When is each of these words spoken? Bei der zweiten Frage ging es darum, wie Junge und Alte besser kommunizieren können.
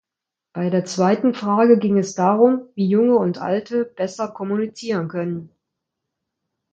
Bei 0.53 0.71
der 0.71 0.83
zweiten 0.85 1.35
Frage 1.35 1.77
ging 1.77 1.95
es 1.99 2.15
darum, 2.15 2.67
wie 2.73 2.87
Junge 2.87 3.17
und 3.19 3.37
Alte 3.37 3.85
besser 3.85 4.29
kommunizieren 4.29 5.09
können. 5.09 5.51